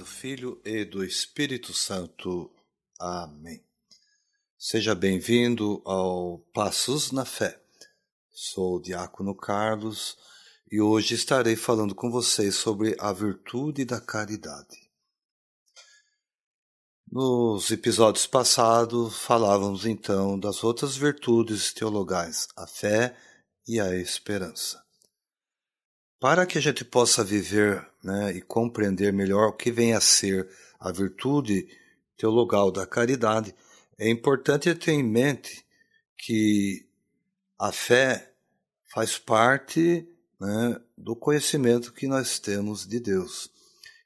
Do 0.00 0.06
Filho 0.06 0.58
e 0.64 0.82
do 0.82 1.04
Espírito 1.04 1.74
Santo. 1.74 2.50
Amém. 2.98 3.62
Seja 4.58 4.94
bem-vindo 4.94 5.82
ao 5.84 6.38
Passos 6.54 7.12
na 7.12 7.26
Fé. 7.26 7.60
Sou 8.30 8.76
o 8.76 8.80
Diácono 8.80 9.34
Carlos 9.34 10.16
e 10.72 10.80
hoje 10.80 11.14
estarei 11.14 11.54
falando 11.54 11.94
com 11.94 12.10
vocês 12.10 12.54
sobre 12.54 12.96
a 12.98 13.12
virtude 13.12 13.84
da 13.84 14.00
caridade. 14.00 14.90
Nos 17.12 17.70
episódios 17.70 18.26
passados, 18.26 19.18
falávamos 19.18 19.84
então 19.84 20.40
das 20.40 20.64
outras 20.64 20.96
virtudes 20.96 21.74
teologais, 21.74 22.48
a 22.56 22.66
fé 22.66 23.14
e 23.68 23.78
a 23.78 23.94
esperança. 23.94 24.82
Para 26.20 26.44
que 26.44 26.58
a 26.58 26.60
gente 26.60 26.84
possa 26.84 27.24
viver 27.24 27.82
né, 28.04 28.32
e 28.36 28.42
compreender 28.42 29.10
melhor 29.10 29.48
o 29.48 29.52
que 29.54 29.72
vem 29.72 29.94
a 29.94 30.00
ser 30.02 30.46
a 30.78 30.92
virtude 30.92 31.66
teologal 32.14 32.70
da 32.70 32.86
caridade, 32.86 33.54
é 33.98 34.10
importante 34.10 34.74
ter 34.74 34.92
em 34.92 35.02
mente 35.02 35.64
que 36.18 36.86
a 37.58 37.72
fé 37.72 38.34
faz 38.92 39.16
parte 39.16 40.06
né, 40.38 40.78
do 40.96 41.16
conhecimento 41.16 41.90
que 41.90 42.06
nós 42.06 42.38
temos 42.38 42.86
de 42.86 43.00
Deus. 43.00 43.50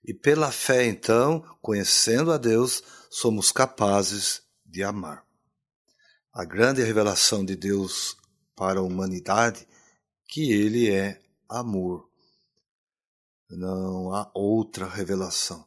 E 0.04 0.14
pela 0.14 0.52
fé, 0.52 0.86
então, 0.86 1.44
conhecendo 1.60 2.30
a 2.30 2.38
Deus, 2.38 2.84
somos 3.10 3.50
capazes 3.50 4.40
de 4.64 4.84
amar. 4.84 5.24
A 6.32 6.44
grande 6.44 6.80
revelação 6.80 7.44
de 7.44 7.56
Deus 7.56 8.16
para 8.54 8.78
a 8.78 8.84
humanidade 8.84 9.66
que 10.28 10.52
ele 10.52 10.90
é 10.90 11.23
amor. 11.54 12.08
Não 13.50 14.12
há 14.12 14.30
outra 14.34 14.86
revelação. 14.86 15.64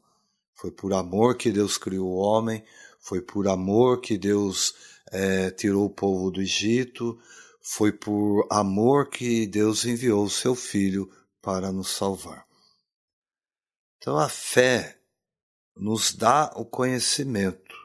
Foi 0.56 0.72
por 0.72 0.94
amor 0.94 1.38
que 1.38 1.52
Deus 1.52 1.78
criou 1.78 2.10
o 2.10 2.18
homem, 2.18 2.66
foi 3.00 3.22
por 3.22 3.48
amor 3.48 4.02
que 4.02 4.18
Deus 4.18 4.74
é, 5.12 5.52
tirou 5.52 5.86
o 5.86 5.94
povo 5.94 6.32
do 6.32 6.42
Egito, 6.42 7.20
foi 7.62 7.92
por 7.92 8.48
amor 8.50 9.10
que 9.10 9.46
Deus 9.46 9.86
enviou 9.86 10.24
o 10.24 10.30
seu 10.30 10.56
Filho 10.56 11.10
para 11.42 11.72
nos 11.72 11.90
salvar. 11.90 12.46
Então 13.98 14.18
a 14.18 14.28
fé 14.28 15.00
nos 15.76 16.14
dá 16.14 16.52
o 16.56 16.66
conhecimento, 16.66 17.76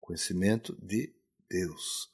conhecimento 0.00 0.76
de 0.82 1.14
Deus. 1.48 2.10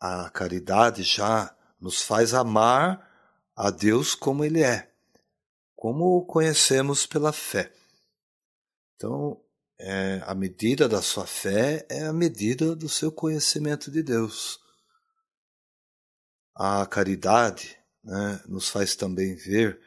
A 0.00 0.30
caridade 0.30 1.02
já 1.02 1.54
nos 1.78 2.02
faz 2.02 2.32
amar 2.32 3.11
a 3.54 3.70
Deus 3.70 4.14
como 4.14 4.44
Ele 4.44 4.62
é, 4.62 4.90
como 5.76 6.16
o 6.16 6.24
conhecemos 6.24 7.06
pela 7.06 7.32
fé. 7.32 7.72
Então, 8.96 9.40
é, 9.78 10.22
a 10.24 10.34
medida 10.34 10.88
da 10.88 11.02
sua 11.02 11.26
fé 11.26 11.84
é 11.88 12.04
a 12.04 12.12
medida 12.12 12.76
do 12.76 12.88
seu 12.88 13.10
conhecimento 13.10 13.90
de 13.90 14.02
Deus. 14.02 14.60
A 16.54 16.86
caridade 16.86 17.76
né, 18.04 18.42
nos 18.46 18.68
faz 18.68 18.94
também 18.94 19.34
ver 19.34 19.80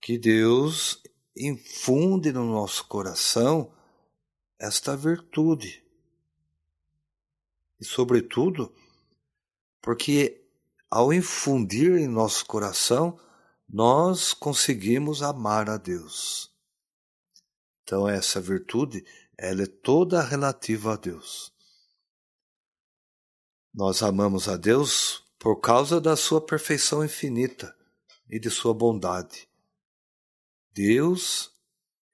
que 0.00 0.18
Deus 0.18 1.02
infunde 1.36 2.32
no 2.32 2.44
nosso 2.44 2.86
coração 2.86 3.72
esta 4.58 4.96
virtude. 4.96 5.84
E, 7.80 7.84
sobretudo, 7.84 8.72
porque 9.80 10.39
ao 10.90 11.12
infundir 11.12 11.96
em 11.96 12.08
nosso 12.08 12.44
coração, 12.46 13.18
nós 13.68 14.34
conseguimos 14.34 15.22
amar 15.22 15.70
a 15.70 15.76
Deus. 15.76 16.52
Então 17.82 18.08
essa 18.08 18.40
virtude, 18.40 19.04
ela 19.38 19.62
é 19.62 19.66
toda 19.66 20.20
relativa 20.20 20.94
a 20.94 20.96
Deus. 20.96 21.54
Nós 23.72 24.02
amamos 24.02 24.48
a 24.48 24.56
Deus 24.56 25.24
por 25.38 25.60
causa 25.60 26.00
da 26.00 26.16
sua 26.16 26.44
perfeição 26.44 27.04
infinita 27.04 27.76
e 28.28 28.40
de 28.40 28.50
sua 28.50 28.74
bondade. 28.74 29.48
Deus 30.72 31.54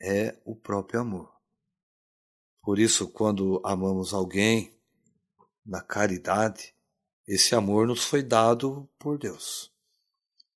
é 0.01 0.39
o 0.45 0.55
próprio 0.55 1.01
amor. 1.01 1.35
Por 2.63 2.79
isso, 2.79 3.09
quando 3.09 3.63
amamos 3.65 4.13
alguém 4.13 4.79
na 5.65 5.81
caridade, 5.81 6.76
esse 7.27 7.55
amor 7.55 7.87
nos 7.87 8.05
foi 8.05 8.23
dado 8.23 8.89
por 8.99 9.19
Deus. 9.19 9.73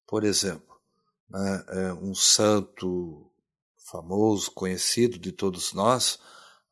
Por 0.06 0.24
exemplo, 0.24 0.80
né, 1.28 1.64
é 1.68 1.92
um 1.92 2.14
santo 2.14 3.30
famoso, 3.76 4.50
conhecido 4.52 5.18
de 5.18 5.32
todos 5.32 5.72
nós, 5.72 6.18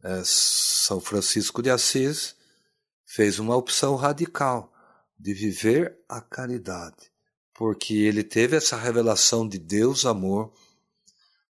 é 0.02 0.22
São 0.24 1.00
Francisco 1.00 1.62
de 1.62 1.70
Assis, 1.70 2.36
fez 3.04 3.38
uma 3.38 3.56
opção 3.56 3.96
radical 3.96 4.72
de 5.18 5.34
viver 5.34 5.98
a 6.08 6.20
caridade, 6.20 7.10
porque 7.52 7.94
ele 7.94 8.22
teve 8.22 8.56
essa 8.56 8.76
revelação 8.76 9.48
de 9.48 9.58
Deus 9.58 10.06
amor, 10.06 10.52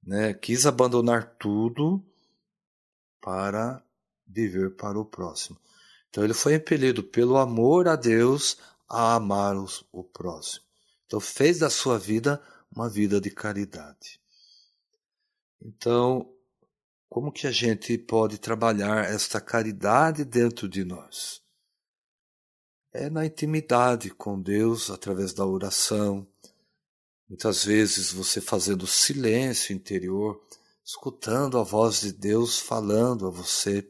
né, 0.01 0.33
quis 0.33 0.65
abandonar 0.65 1.35
tudo 1.37 2.01
para 3.19 3.83
viver 4.25 4.75
para 4.75 4.97
o 4.97 5.03
próximo. 5.03 5.59
Então 6.09 6.23
ele 6.23 6.33
foi 6.33 6.55
impelido 6.55 7.03
pelo 7.03 7.37
amor 7.37 7.87
a 7.87 7.95
Deus 7.95 8.57
a 8.87 9.15
amar 9.15 9.55
os, 9.55 9.85
o 9.91 10.03
próximo. 10.03 10.65
Então 11.05 11.19
fez 11.19 11.59
da 11.59 11.69
sua 11.69 11.97
vida 11.97 12.41
uma 12.73 12.89
vida 12.89 13.19
de 13.19 13.29
caridade. 13.29 14.19
Então, 15.61 16.29
como 17.09 17.31
que 17.31 17.47
a 17.47 17.51
gente 17.51 17.97
pode 17.97 18.37
trabalhar 18.37 19.05
esta 19.05 19.41
caridade 19.41 20.23
dentro 20.23 20.67
de 20.67 20.83
nós? 20.83 21.41
É 22.93 23.09
na 23.09 23.25
intimidade 23.25 24.09
com 24.09 24.41
Deus, 24.41 24.89
através 24.89 25.33
da 25.33 25.45
oração. 25.45 26.27
Muitas 27.27 27.63
vezes 27.63 28.11
você 28.11 28.39
fazendo 28.39 28.87
silêncio 28.87 29.73
interior, 29.75 30.41
escutando 30.83 31.57
a 31.57 31.63
voz 31.63 32.01
de 32.01 32.11
Deus 32.13 32.59
falando 32.59 33.27
a 33.27 33.29
você 33.29 33.81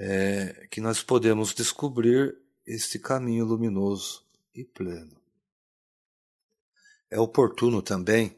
é, 0.00 0.68
que 0.70 0.80
nós 0.80 1.02
podemos 1.02 1.52
descobrir 1.52 2.38
este 2.64 3.00
caminho 3.00 3.44
luminoso 3.44 4.24
e 4.54 4.64
pleno. 4.64 5.20
É 7.10 7.18
oportuno 7.18 7.82
também, 7.82 8.36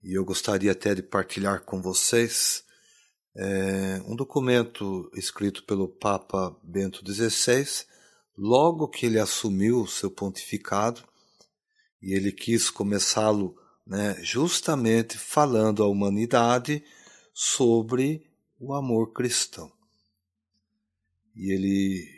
e 0.00 0.16
eu 0.16 0.24
gostaria 0.24 0.70
até 0.70 0.94
de 0.94 1.02
partilhar 1.02 1.62
com 1.62 1.82
vocês, 1.82 2.64
é, 3.34 4.00
um 4.06 4.14
documento 4.14 5.10
escrito 5.14 5.64
pelo 5.64 5.88
Papa 5.88 6.56
Bento 6.62 7.02
XVI, 7.04 7.84
logo 8.38 8.86
que 8.86 9.06
ele 9.06 9.18
assumiu 9.18 9.80
o 9.82 9.88
seu 9.88 10.10
pontificado, 10.10 11.02
e 12.00 12.14
ele 12.14 12.30
quis 12.30 12.70
começá-lo 12.70 13.56
né, 13.84 14.16
justamente 14.22 15.18
falando 15.18 15.82
à 15.82 15.88
humanidade 15.88 16.84
sobre 17.34 18.24
o 18.60 18.72
amor 18.72 19.12
cristão. 19.12 19.72
E 21.34 21.50
ele 21.52 22.08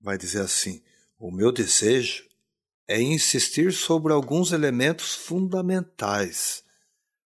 vai 0.00 0.16
dizer 0.16 0.40
assim: 0.40 0.82
o 1.18 1.30
meu 1.30 1.52
desejo 1.52 2.28
é 2.86 3.00
insistir 3.00 3.72
sobre 3.72 4.12
alguns 4.12 4.52
elementos 4.52 5.14
fundamentais 5.14 6.64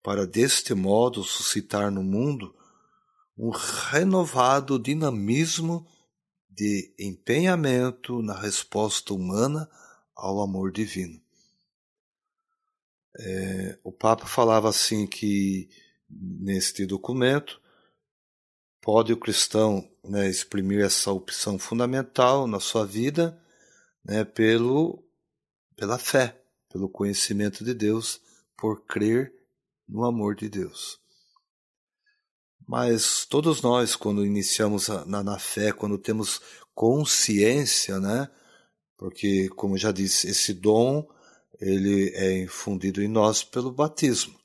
para 0.02 0.26
deste 0.26 0.74
modo 0.74 1.22
suscitar 1.22 1.90
no 1.90 2.02
mundo 2.02 2.54
um 3.36 3.50
renovado 3.50 4.78
dinamismo 4.78 5.86
de 6.48 6.94
empenhamento 6.98 8.22
na 8.22 8.38
resposta 8.38 9.14
humana 9.14 9.68
ao 10.14 10.42
amor 10.42 10.70
divino. 10.70 11.20
É, 13.18 13.78
o 13.82 13.90
Papa 13.90 14.26
falava 14.26 14.68
assim 14.68 15.06
que 15.06 15.68
neste 16.08 16.86
documento 16.86 17.60
pode 18.80 19.12
o 19.12 19.16
cristão 19.16 19.89
né, 20.04 20.28
exprimir 20.28 20.84
essa 20.84 21.12
opção 21.12 21.58
fundamental 21.58 22.46
na 22.46 22.60
sua 22.60 22.86
vida 22.86 23.40
né, 24.04 24.24
pelo, 24.24 25.04
pela 25.76 25.98
fé, 25.98 26.40
pelo 26.68 26.88
conhecimento 26.88 27.64
de 27.64 27.74
Deus, 27.74 28.20
por 28.56 28.84
crer 28.84 29.32
no 29.88 30.04
amor 30.04 30.34
de 30.34 30.48
Deus. 30.48 30.98
Mas 32.66 33.24
todos 33.24 33.60
nós, 33.62 33.96
quando 33.96 34.24
iniciamos 34.24 34.88
na, 35.06 35.24
na 35.24 35.38
fé, 35.38 35.72
quando 35.72 35.98
temos 35.98 36.40
consciência, 36.72 37.98
né? 37.98 38.30
Porque, 38.96 39.48
como 39.50 39.76
já 39.76 39.90
disse, 39.90 40.28
esse 40.28 40.54
dom 40.54 41.08
ele 41.60 42.10
é 42.14 42.38
infundido 42.38 43.02
em 43.02 43.08
nós 43.08 43.42
pelo 43.42 43.72
batismo. 43.72 44.38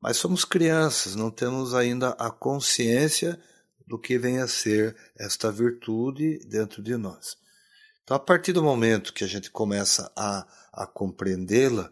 Mas 0.00 0.16
somos 0.16 0.44
crianças, 0.44 1.14
não 1.14 1.30
temos 1.30 1.74
ainda 1.74 2.10
a 2.10 2.30
consciência 2.30 3.40
do 3.90 3.98
que 3.98 4.16
vem 4.16 4.38
a 4.38 4.46
ser 4.46 4.96
esta 5.18 5.50
virtude 5.50 6.38
dentro 6.46 6.80
de 6.80 6.96
nós. 6.96 7.36
Então, 8.04 8.16
a 8.16 8.20
partir 8.20 8.52
do 8.52 8.62
momento 8.62 9.12
que 9.12 9.24
a 9.24 9.26
gente 9.26 9.50
começa 9.50 10.12
a, 10.16 10.46
a 10.72 10.86
compreendê-la, 10.86 11.90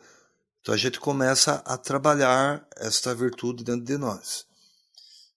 Então 0.60 0.72
a 0.72 0.78
gente 0.78 1.00
começa 1.00 1.54
a 1.66 1.76
trabalhar 1.76 2.64
esta 2.76 3.12
virtude 3.12 3.64
dentro 3.64 3.84
de 3.84 3.98
nós. 3.98 4.46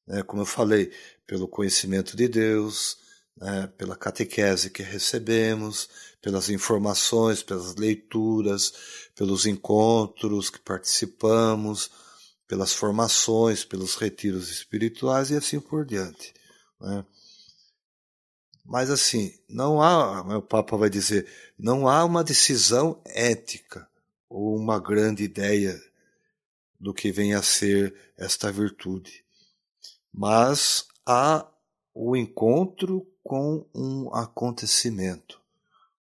Né? 0.06 0.22
Como 0.22 0.44
eu 0.44 0.46
falei, 0.46 0.92
pelo 1.26 1.48
conhecimento 1.48 2.16
de 2.16 2.28
Deus, 2.28 2.96
né? 3.36 3.66
pela 3.76 3.96
catequese 3.96 4.70
que 4.70 4.84
recebemos, 4.84 5.90
pelas 6.22 6.48
informações, 6.48 7.42
pelas 7.42 7.76
leituras, 7.76 8.72
pelos 9.16 9.48
encontros 9.48 10.52
que 10.52 10.60
participamos, 10.60 11.90
pelas 12.48 12.72
formações, 12.72 13.66
pelos 13.66 13.96
retiros 13.96 14.52
espirituais 14.52 15.32
e 15.32 15.36
assim 15.36 15.60
por 15.60 15.86
diante. 15.86 16.40
Né? 16.82 17.06
Mas 18.66 18.90
assim, 18.90 19.34
não 19.50 19.82
há, 19.82 20.38
o 20.38 20.42
Papa 20.42 20.76
vai 20.76 20.90
dizer, 20.90 21.28
não 21.58 21.88
há 21.88 22.04
uma 22.04 22.24
decisão 22.24 23.02
ética 23.06 23.90
ou 24.30 24.56
uma 24.56 24.80
grande 24.80 25.24
ideia 25.24 25.82
do 26.80 26.94
que 26.94 27.12
vem 27.12 27.34
a 27.34 27.42
ser 27.42 27.96
esta 28.18 28.52
virtude. 28.52 29.24
Mas 30.12 30.88
há 31.06 31.48
o 31.94 32.16
encontro 32.16 33.08
com 33.24 33.70
um 33.74 34.14
acontecimento, 34.14 35.40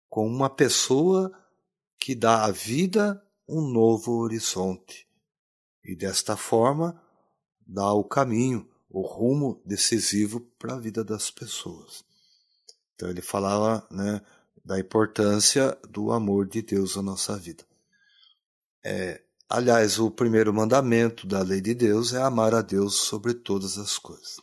com 0.10 0.28
uma 0.28 0.50
pessoa 0.50 1.32
que 2.00 2.14
dá 2.14 2.46
à 2.46 2.52
vida 2.52 3.24
um 3.48 3.62
novo 3.62 4.14
horizonte 4.20 5.08
e 5.84 5.96
desta 5.96 6.36
forma 6.36 7.02
dá 7.66 7.94
o 7.94 8.04
caminho, 8.04 8.70
o 8.90 9.02
rumo 9.02 9.62
decisivo 9.66 10.40
para 10.58 10.76
a 10.76 10.80
vida 10.80 11.04
das 11.04 11.30
pessoas. 11.30 12.04
Então 12.96 13.10
ele 13.10 13.22
falava 13.22 13.88
né, 13.92 14.22
da 14.64 14.80
importância 14.80 15.78
do 15.90 16.12
amor 16.12 16.48
de 16.48 16.62
Deus 16.62 16.96
na 16.96 17.02
nossa 17.02 17.38
vida. 17.38 17.64
É, 18.84 19.22
aliás, 19.50 20.00
o 20.00 20.10
primeiro 20.10 20.54
mandamento 20.54 21.28
da 21.28 21.42
lei 21.42 21.62
de 21.62 21.74
Deus 21.74 22.14
é 22.14 22.22
amar 22.22 22.54
a 22.54 22.62
Deus 22.62 22.96
sobre 22.96 23.34
todas 23.34 23.78
as 23.78 23.98
coisas. 23.98 24.42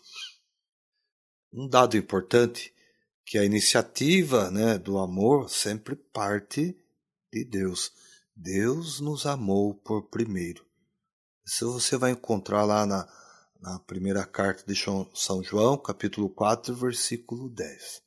Um 1.52 1.68
dado 1.68 1.96
importante 1.96 2.74
que 3.24 3.38
a 3.38 3.44
iniciativa 3.44 4.50
né, 4.50 4.78
do 4.78 4.98
amor 4.98 5.48
sempre 5.48 5.96
parte 5.96 6.76
de 7.32 7.44
Deus. 7.44 7.92
Deus 8.36 9.00
nos 9.00 9.26
amou 9.26 9.74
por 9.74 10.08
primeiro. 10.08 10.64
Isso 11.46 11.72
você 11.72 11.96
vai 11.96 12.10
encontrar 12.10 12.64
lá 12.64 12.84
na, 12.84 13.08
na 13.64 13.78
primeira 13.78 14.26
carta 14.26 14.62
de 14.70 14.78
São 15.14 15.42
João, 15.42 15.78
capítulo 15.78 16.28
4, 16.28 16.74
versículo 16.74 17.48
10. 17.48 18.02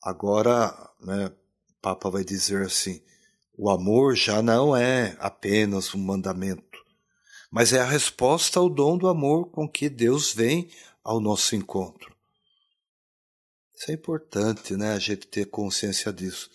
Agora, 0.00 0.72
né, 1.00 1.26
o 1.26 1.74
Papa 1.82 2.08
vai 2.08 2.22
dizer 2.22 2.64
assim: 2.64 3.02
o 3.56 3.68
amor 3.68 4.14
já 4.14 4.40
não 4.40 4.76
é 4.76 5.16
apenas 5.18 5.92
um 5.92 5.98
mandamento, 5.98 6.78
mas 7.50 7.72
é 7.72 7.80
a 7.80 7.84
resposta 7.84 8.60
ao 8.60 8.70
dom 8.70 8.96
do 8.96 9.08
amor 9.08 9.50
com 9.50 9.68
que 9.68 9.88
Deus 9.88 10.32
vem 10.32 10.70
ao 11.02 11.18
nosso 11.18 11.56
encontro. 11.56 12.14
Isso 13.74 13.90
é 13.90 13.94
importante, 13.94 14.76
né, 14.76 14.92
a 14.92 15.00
gente 15.00 15.26
ter 15.26 15.46
consciência 15.46 16.12
disso. 16.12 16.48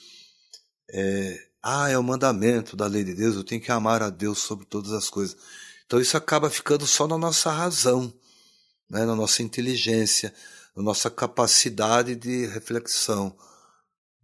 É, 0.89 1.47
ah, 1.61 1.89
é 1.89 1.97
o 1.97 2.03
mandamento 2.03 2.77
da 2.77 2.87
lei 2.87 3.03
de 3.03 3.13
Deus, 3.13 3.35
eu 3.35 3.43
tenho 3.43 3.61
que 3.61 3.73
amar 3.73 4.01
a 4.01 4.09
Deus 4.09 4.39
sobre 4.39 4.65
todas 4.65 4.93
as 4.93 5.09
coisas. 5.09 5.35
Então 5.93 6.01
isso 6.01 6.17
acaba 6.17 6.49
ficando 6.49 6.87
só 6.87 7.07
na 7.07 7.19
nossa 7.19 7.51
razão, 7.51 8.11
né, 8.89 9.05
na 9.05 9.15
nossa 9.15 9.43
inteligência, 9.43 10.33
na 10.75 10.81
nossa 10.81 11.07
capacidade 11.07 12.15
de 12.15 12.47
reflexão. 12.47 13.37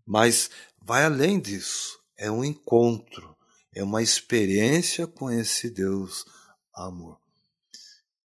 Mas 0.04 0.50
vai 0.82 1.06
além 1.06 1.40
disso. 1.40 2.00
É 2.18 2.32
um 2.32 2.44
encontro, 2.44 3.38
é 3.72 3.84
uma 3.84 4.02
experiência 4.02 5.06
com 5.06 5.30
esse 5.30 5.70
Deus 5.70 6.26
amor. 6.74 7.20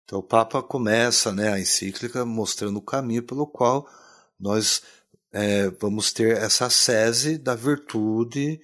Então 0.03 0.19
o 0.19 0.23
Papa 0.25 0.61
começa 0.61 1.31
né, 1.31 1.53
a 1.53 1.61
encíclica 1.61 2.25
mostrando 2.25 2.79
o 2.79 2.85
caminho 2.85 3.23
pelo 3.23 3.47
qual 3.47 3.89
nós 4.37 4.83
é, 5.31 5.71
vamos 5.81 6.13
ter 6.13 6.37
essa 6.37 6.69
sese 6.69 7.39
da 7.39 7.55
virtude 7.55 8.61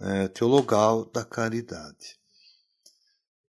é, 0.00 0.26
teologal 0.28 1.04
da 1.04 1.22
caridade. 1.22 2.15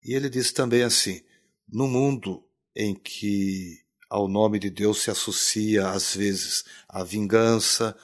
E 0.07 0.15
ele 0.15 0.31
diz 0.31 0.53
também 0.53 0.85
assim: 0.85 1.21
no 1.69 1.89
mundo 1.89 2.49
em 2.77 2.95
que 2.95 3.85
ao 4.09 4.29
nome 4.29 4.61
de 4.61 4.71
Deus 4.71 5.03
se 5.03 5.11
associa, 5.11 5.89
às 5.89 6.15
vezes, 6.15 6.65
a 6.89 7.03
vingança 7.03 7.99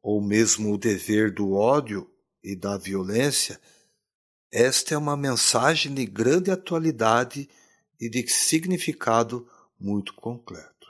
ou 0.00 0.22
mesmo 0.22 0.72
o 0.72 0.78
dever 0.78 1.34
do 1.34 1.54
ódio 1.54 2.08
e 2.44 2.54
da 2.54 2.78
violência, 2.78 3.60
esta 4.52 4.94
é 4.94 4.96
uma 4.96 5.16
mensagem 5.16 5.92
de 5.92 6.06
grande 6.06 6.48
atualidade 6.52 7.50
e 8.00 8.08
de 8.08 8.24
significado 8.28 9.50
muito 9.80 10.14
completo. 10.14 10.86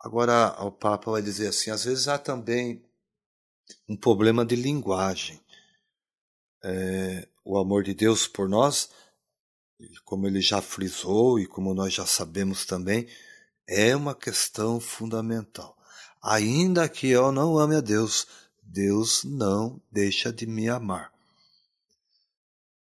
Agora, 0.00 0.64
o 0.64 0.72
Papa 0.72 1.10
vai 1.10 1.20
dizer 1.20 1.48
assim: 1.48 1.70
às 1.70 1.84
vezes 1.84 2.08
há 2.08 2.16
também 2.16 2.82
um 3.86 3.94
problema 3.94 4.46
de 4.46 4.56
linguagem. 4.56 5.38
É, 6.64 7.28
o 7.44 7.58
amor 7.58 7.82
de 7.82 7.94
Deus 7.94 8.26
por 8.26 8.48
nós 8.48 8.90
como 10.04 10.26
ele 10.26 10.40
já 10.40 10.60
frisou 10.60 11.38
e 11.38 11.46
como 11.46 11.74
nós 11.74 11.94
já 11.94 12.06
sabemos 12.06 12.64
também, 12.64 13.08
é 13.66 13.94
uma 13.94 14.14
questão 14.14 14.80
fundamental. 14.80 15.76
Ainda 16.22 16.88
que 16.88 17.08
eu 17.08 17.32
não 17.32 17.58
ame 17.58 17.76
a 17.76 17.80
Deus, 17.80 18.26
Deus 18.62 19.24
não 19.24 19.80
deixa 19.90 20.32
de 20.32 20.46
me 20.46 20.68
amar. 20.68 21.12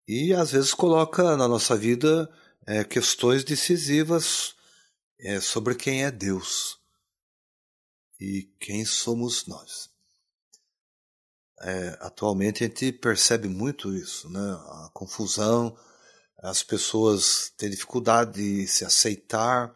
E 0.07 0.33
às 0.33 0.51
vezes 0.51 0.73
coloca 0.73 1.37
na 1.37 1.47
nossa 1.47 1.75
vida 1.75 2.29
é, 2.65 2.83
questões 2.83 3.43
decisivas 3.43 4.55
é, 5.19 5.39
sobre 5.39 5.75
quem 5.75 6.03
é 6.03 6.11
Deus 6.11 6.79
e 8.19 8.49
quem 8.59 8.83
somos 8.85 9.45
nós. 9.45 9.89
É, 11.61 11.97
atualmente 11.99 12.63
a 12.63 12.67
gente 12.67 12.91
percebe 12.91 13.47
muito 13.47 13.93
isso, 13.93 14.29
né? 14.29 14.39
a 14.39 14.89
confusão 14.93 15.75
as 16.41 16.63
pessoas 16.63 17.51
têm 17.57 17.69
dificuldade 17.69 18.33
de 18.33 18.67
se 18.67 18.85
aceitar, 18.85 19.75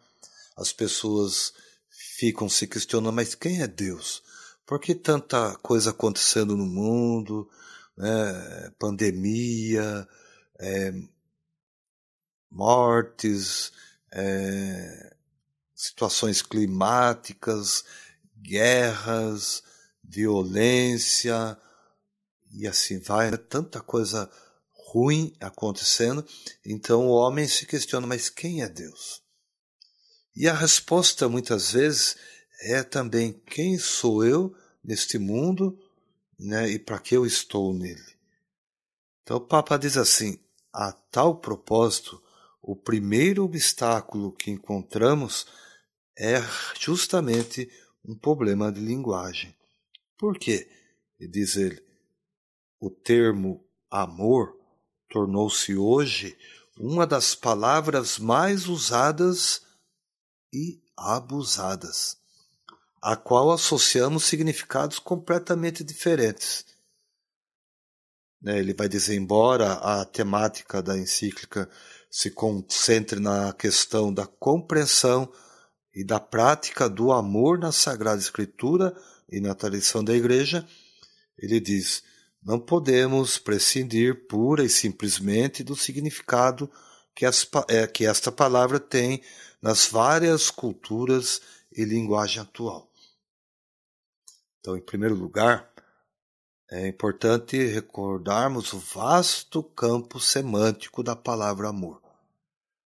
as 0.56 0.72
pessoas 0.72 1.52
ficam 1.90 2.48
se 2.48 2.66
questionando, 2.66 3.14
mas 3.14 3.34
quem 3.34 3.60
é 3.60 3.66
Deus? 3.66 4.22
Por 4.64 4.80
que 4.80 4.94
tanta 4.94 5.54
coisa 5.56 5.90
acontecendo 5.90 6.56
no 6.56 6.64
mundo, 6.64 7.48
né? 7.96 8.70
pandemia, 8.78 10.08
é, 10.58 10.94
mortes, 12.50 13.70
é, 14.10 15.14
situações 15.74 16.40
climáticas, 16.40 17.84
guerras, 18.40 19.62
violência, 20.02 21.58
e 22.54 22.66
assim 22.66 22.98
vai, 23.00 23.36
tanta 23.36 23.80
coisa 23.80 24.30
ruim 24.92 25.34
acontecendo, 25.40 26.24
então 26.64 27.08
o 27.08 27.10
homem 27.10 27.48
se 27.48 27.66
questiona: 27.66 28.06
mas 28.06 28.30
quem 28.30 28.62
é 28.62 28.68
Deus? 28.68 29.22
E 30.36 30.48
a 30.48 30.54
resposta 30.54 31.28
muitas 31.28 31.72
vezes 31.72 32.16
é 32.60 32.82
também: 32.82 33.32
quem 33.46 33.76
sou 33.78 34.24
eu 34.24 34.54
neste 34.82 35.18
mundo 35.18 35.78
né, 36.38 36.70
e 36.70 36.78
para 36.78 36.98
que 36.98 37.16
eu 37.16 37.26
estou 37.26 37.74
nele? 37.74 38.14
Então 39.22 39.38
o 39.38 39.46
Papa 39.46 39.76
diz 39.76 39.96
assim: 39.96 40.38
a 40.72 40.92
tal 40.92 41.40
propósito, 41.40 42.22
o 42.62 42.76
primeiro 42.76 43.44
obstáculo 43.44 44.32
que 44.32 44.50
encontramos 44.50 45.46
é 46.16 46.36
justamente 46.78 47.68
um 48.04 48.16
problema 48.16 48.70
de 48.70 48.80
linguagem. 48.80 49.54
Por 50.16 50.38
quê? 50.38 50.68
Diz 51.18 51.56
ele, 51.56 51.82
o 52.80 52.90
termo 52.90 53.64
amor 53.90 54.58
tornou-se 55.08 55.76
hoje 55.76 56.36
uma 56.76 57.06
das 57.06 57.34
palavras 57.34 58.18
mais 58.18 58.66
usadas 58.66 59.62
e 60.52 60.82
abusadas, 60.96 62.16
a 63.00 63.16
qual 63.16 63.52
associamos 63.52 64.24
significados 64.24 64.98
completamente 64.98 65.84
diferentes. 65.84 66.64
Né, 68.42 68.58
ele 68.58 68.74
vai 68.74 68.88
dizer, 68.88 69.14
embora 69.14 69.74
a 69.74 70.04
temática 70.04 70.82
da 70.82 70.98
encíclica 70.98 71.68
se 72.10 72.30
concentre 72.30 73.18
na 73.18 73.52
questão 73.52 74.12
da 74.12 74.26
compreensão 74.26 75.32
e 75.94 76.04
da 76.04 76.20
prática 76.20 76.88
do 76.88 77.12
amor 77.12 77.58
na 77.58 77.72
Sagrada 77.72 78.20
Escritura 78.20 78.94
e 79.28 79.40
na 79.40 79.54
tradição 79.54 80.04
da 80.04 80.14
Igreja, 80.14 80.66
ele 81.38 81.58
diz: 81.58 82.02
não 82.44 82.60
podemos 82.60 83.38
prescindir 83.38 84.26
pura 84.26 84.62
e 84.62 84.68
simplesmente 84.68 85.64
do 85.64 85.74
significado 85.74 86.70
que, 87.14 87.24
as, 87.24 87.48
é, 87.68 87.86
que 87.86 88.04
esta 88.04 88.30
palavra 88.30 88.78
tem 88.78 89.22
nas 89.62 89.86
várias 89.86 90.50
culturas 90.50 91.40
e 91.72 91.84
linguagem 91.84 92.42
atual. 92.42 92.90
Então, 94.60 94.76
em 94.76 94.80
primeiro 94.80 95.14
lugar, 95.14 95.72
é 96.70 96.86
importante 96.86 97.56
recordarmos 97.66 98.72
o 98.72 98.78
vasto 98.78 99.62
campo 99.62 100.20
semântico 100.20 101.02
da 101.02 101.16
palavra 101.16 101.68
amor. 101.68 102.02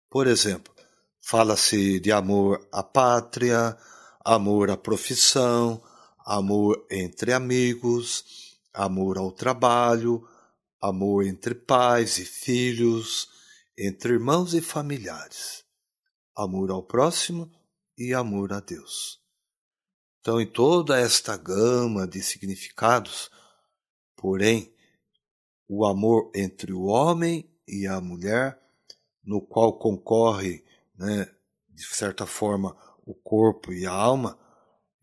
Por 0.09 0.25
exemplo, 0.25 0.73
fala-se 1.19 1.99
de 1.99 2.11
amor 2.11 2.67
à 2.71 2.81
pátria, 2.81 3.77
amor 4.23 4.69
à 4.71 4.77
profissão, 4.77 5.81
amor 6.25 6.85
entre 6.89 7.33
amigos, 7.33 8.52
amor 8.73 9.17
ao 9.17 9.31
trabalho, 9.31 10.27
amor 10.81 11.25
entre 11.25 11.53
pais 11.53 12.17
e 12.17 12.25
filhos, 12.25 13.29
entre 13.77 14.13
irmãos 14.13 14.53
e 14.53 14.61
familiares, 14.61 15.63
amor 16.35 16.71
ao 16.71 16.83
próximo 16.83 17.51
e 17.97 18.13
amor 18.13 18.51
a 18.51 18.59
Deus. 18.59 19.21
Então, 20.19 20.39
em 20.39 20.47
toda 20.47 20.99
esta 20.99 21.35
gama 21.37 22.07
de 22.07 22.21
significados, 22.23 23.29
porém, 24.15 24.73
o 25.67 25.85
amor 25.85 26.31
entre 26.33 26.71
o 26.71 26.83
homem 26.83 27.49
e 27.67 27.87
a 27.87 27.99
mulher, 27.99 28.59
no 29.23 29.41
qual 29.41 29.77
concorre, 29.77 30.63
né, 30.95 31.29
de 31.69 31.83
certa 31.85 32.25
forma, 32.25 32.75
o 33.05 33.13
corpo 33.13 33.73
e 33.73 33.85
a 33.85 33.91
alma, 33.91 34.39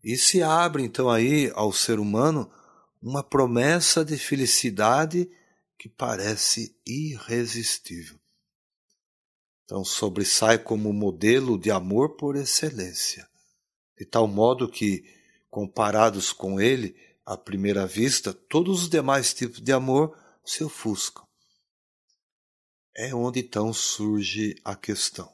e 0.03 0.17
se 0.17 0.41
abre 0.41 0.83
então 0.83 1.09
aí 1.09 1.51
ao 1.53 1.71
ser 1.71 1.99
humano 1.99 2.51
uma 3.01 3.23
promessa 3.23 4.05
de 4.05 4.17
felicidade 4.17 5.29
que 5.77 5.89
parece 5.89 6.77
irresistível. 6.85 8.19
Então 9.63 9.83
sobressai 9.83 10.59
como 10.59 10.93
modelo 10.93 11.57
de 11.57 11.71
amor 11.71 12.15
por 12.15 12.35
excelência, 12.35 13.27
de 13.97 14.05
tal 14.05 14.27
modo 14.27 14.69
que, 14.69 15.03
comparados 15.49 16.31
com 16.31 16.59
ele, 16.59 16.95
à 17.25 17.37
primeira 17.37 17.87
vista, 17.87 18.33
todos 18.33 18.83
os 18.83 18.89
demais 18.89 19.33
tipos 19.33 19.61
de 19.61 19.71
amor 19.71 20.15
se 20.45 20.63
ofuscam. 20.63 21.25
É 22.95 23.15
onde 23.15 23.39
então 23.39 23.73
surge 23.73 24.55
a 24.63 24.75
questão. 24.75 25.33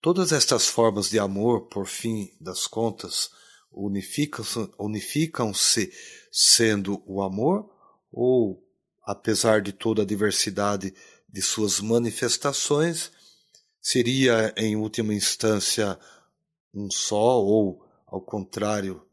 Todas 0.00 0.32
estas 0.32 0.66
formas 0.66 1.08
de 1.08 1.18
amor, 1.18 1.68
por 1.68 1.86
fim 1.86 2.36
das 2.40 2.66
contas, 2.66 3.30
unificam-se 3.72 4.70
unificam 4.78 5.52
sendo 6.30 7.02
o 7.06 7.22
amor 7.22 7.70
ou, 8.10 8.62
apesar 9.04 9.60
de 9.60 9.72
toda 9.72 10.02
a 10.02 10.06
diversidade 10.06 10.94
de 11.28 11.42
suas 11.42 11.80
manifestações, 11.80 13.10
seria 13.80 14.52
em 14.56 14.76
última 14.76 15.14
instância 15.14 15.98
um 16.74 16.90
só 16.90 17.42
ou, 17.42 17.84
ao 18.06 18.20
contrário, 18.20 19.04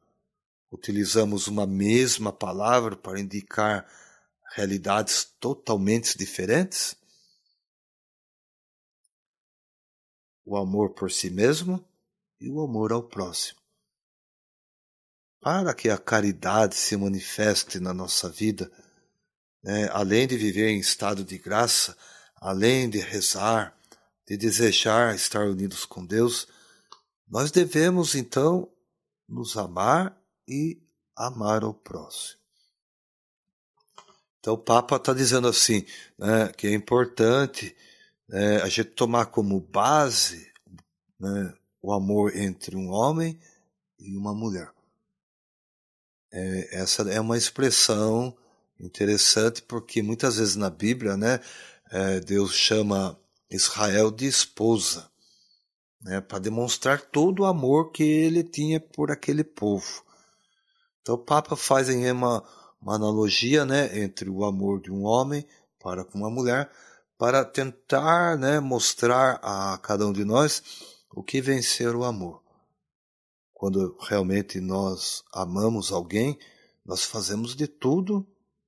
utilizamos 0.72 1.48
uma 1.48 1.66
mesma 1.66 2.32
palavra 2.32 2.96
para 2.96 3.20
indicar 3.20 3.88
realidades 4.56 5.26
totalmente 5.40 6.18
diferentes? 6.18 7.00
o 10.50 10.58
amor 10.58 10.96
por 10.96 11.12
si 11.12 11.30
mesmo 11.30 11.80
e 12.42 12.50
o 12.50 12.60
amor 12.62 12.92
ao 12.92 13.04
próximo. 13.04 13.59
Para 15.42 15.74
que 15.74 15.90
a 15.90 15.98
caridade 15.98 16.76
se 16.76 16.98
manifeste 16.98 17.80
na 17.80 17.94
nossa 17.94 18.30
vida, 18.30 18.72
né, 19.64 19.90
além 19.92 20.28
de 20.28 20.38
viver 20.38 20.70
em 20.70 20.80
estado 20.80 21.24
de 21.24 21.38
graça, 21.38 21.96
além 22.36 22.90
de 22.90 23.00
rezar, 23.00 23.78
de 24.28 24.38
desejar 24.38 25.16
estar 25.16 25.46
unidos 25.46 25.86
com 25.86 26.06
Deus, 26.06 26.48
nós 27.28 27.52
devemos 27.52 28.16
então 28.16 28.70
nos 29.28 29.56
amar 29.56 30.18
e 30.48 30.82
amar 31.16 31.64
o 31.64 31.74
próximo. 31.74 32.40
Então 34.40 34.54
o 34.54 34.58
Papa 34.58 34.96
está 34.96 35.14
dizendo 35.14 35.48
assim, 35.48 35.86
né, 36.18 36.52
que 36.58 36.68
é 36.68 36.74
importante 36.74 37.76
é, 38.32 38.58
a 38.58 38.70
gente 38.70 38.92
tomar 38.92 39.28
como 39.28 39.60
base 39.60 40.52
né, 41.20 41.54
o 41.82 41.94
amor 41.94 42.36
entre 42.36 42.76
um 42.76 42.90
homem 42.90 43.40
e 44.00 44.16
uma 44.16 44.34
mulher. 44.34 44.72
É, 46.32 46.82
essa 46.82 47.04
é 47.12 47.20
uma 47.20 47.38
expressão 47.38 48.36
interessante 48.80 49.62
porque 49.62 50.02
muitas 50.02 50.38
vezes 50.38 50.56
na 50.56 50.70
Bíblia, 50.70 51.18
né, 51.18 51.40
é, 51.92 52.20
Deus 52.20 52.54
chama 52.54 53.20
Israel 53.50 54.12
de 54.12 54.28
esposa, 54.28 55.10
né, 56.02 56.22
para 56.22 56.40
demonstrar 56.40 57.02
todo 57.02 57.42
o 57.42 57.46
amor 57.46 57.92
que 57.92 58.04
ele 58.04 58.44
tinha 58.44 58.80
por 58.80 59.12
aquele 59.12 59.44
povo. 59.44 60.04
Então 61.02 61.16
o 61.16 61.18
Papa 61.26 61.56
faz 61.56 61.90
uma, 61.90 62.44
uma 62.82 62.96
analogia, 62.96 63.66
né, 63.66 64.00
entre 64.00 64.30
o 64.30 64.46
amor 64.46 64.82
de 64.82 64.92
um 64.92 65.04
homem 65.04 65.46
para 65.80 66.06
com 66.06 66.20
uma 66.20 66.30
mulher 66.30 66.70
para 67.20 67.44
tentar 67.44 68.38
né, 68.38 68.62
mostrar 68.62 69.40
a 69.44 69.78
cada 69.80 70.08
um 70.08 70.14
de 70.14 70.24
nós 70.24 70.64
o 71.12 71.22
que 71.22 71.42
vencer 71.42 71.94
o 71.94 72.06
amor. 72.06 72.39
Quando 73.60 73.98
realmente 74.00 74.62
nós 74.62 75.22
amamos 75.34 75.92
alguém, 75.92 76.40
nós 76.86 77.04
fazemos 77.04 77.54
de 77.58 77.68
tudo 77.68 78.26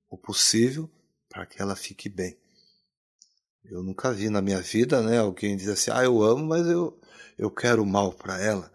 o 0.10 0.17
possível 0.17 0.91
para 1.29 1.45
que 1.45 1.62
ela 1.62 1.77
fique 1.77 2.10
bem. 2.10 2.38
Eu 3.63 3.81
nunca 3.81 4.12
vi 4.12 4.29
na 4.29 4.41
minha 4.41 4.60
vida 4.60 5.01
né, 5.01 5.17
alguém 5.17 5.55
dizer 5.55 5.71
assim: 5.71 5.91
ah, 5.91 6.03
eu 6.03 6.21
amo, 6.21 6.45
mas 6.45 6.67
eu, 6.67 7.00
eu 7.38 7.50
quero 7.50 7.86
mal 7.86 8.12
para 8.12 8.38
ela. 8.41 8.69